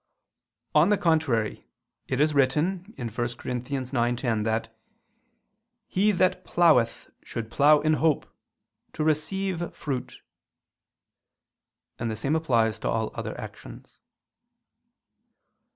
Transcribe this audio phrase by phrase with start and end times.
[0.73, 1.67] On the contrary,
[2.07, 3.25] It is written (1 Cor.
[3.25, 4.75] 9:10) that
[5.87, 8.25] "he that plougheth should plough in hope...
[8.93, 10.23] to receive fruit":
[11.99, 13.99] and the same applies to all other actions.